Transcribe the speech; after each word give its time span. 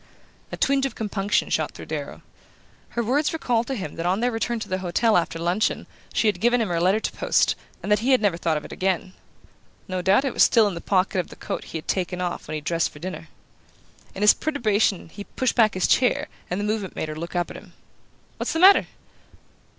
A 0.51 0.57
twinge 0.57 0.87
of 0.87 0.95
compunction 0.95 1.51
shot 1.51 1.73
through 1.73 1.85
Darrow. 1.85 2.23
Her 2.97 3.03
words 3.03 3.33
recalled 3.33 3.67
to 3.67 3.75
him 3.75 3.97
that 3.97 4.05
on 4.07 4.19
their 4.19 4.31
return 4.31 4.59
to 4.61 4.67
the 4.67 4.79
hotel 4.79 5.15
after 5.15 5.37
luncheon 5.37 5.85
she 6.11 6.27
had 6.27 6.41
given 6.41 6.59
him 6.59 6.69
her 6.69 6.81
letter 6.81 6.99
to 6.99 7.11
post, 7.11 7.53
and 7.83 7.91
that 7.91 7.99
he 7.99 8.09
had 8.09 8.19
never 8.19 8.35
thought 8.35 8.57
of 8.57 8.65
it 8.65 8.71
again. 8.71 9.13
No 9.87 10.01
doubt 10.01 10.25
it 10.25 10.33
was 10.33 10.41
still 10.41 10.67
in 10.67 10.73
the 10.73 10.81
pocket 10.81 11.19
of 11.19 11.27
the 11.27 11.35
coat 11.35 11.65
he 11.65 11.77
had 11.77 11.87
taken 11.87 12.19
off 12.19 12.47
when 12.47 12.55
he 12.55 12.61
dressed 12.61 12.89
for 12.89 12.97
dinner. 12.97 13.27
In 14.15 14.23
his 14.23 14.33
perturbation 14.33 15.09
he 15.09 15.23
pushed 15.23 15.53
back 15.53 15.75
his 15.75 15.85
chair, 15.87 16.29
and 16.49 16.59
the 16.59 16.63
movement 16.65 16.95
made 16.95 17.09
her 17.09 17.15
look 17.15 17.35
up 17.35 17.51
at 17.51 17.57
him. 17.57 17.73
"What's 18.37 18.53
the 18.53 18.59
matter?" 18.59 18.87